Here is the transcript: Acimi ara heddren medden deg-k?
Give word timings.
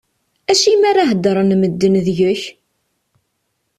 Acimi 0.51 0.85
ara 0.89 1.03
heddren 1.09 1.51
medden 1.61 1.93
deg-k? 2.05 2.41